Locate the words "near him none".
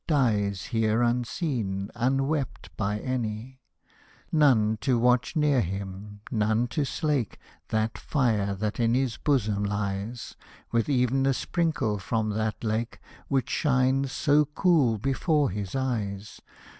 5.35-6.65